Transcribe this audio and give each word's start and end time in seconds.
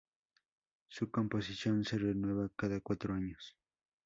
Su 0.87 1.11
composición 1.11 1.85
se 1.85 1.99
renueva 1.99 2.49
cada 2.55 2.79
cuatro 2.81 3.13
años. 3.13 3.55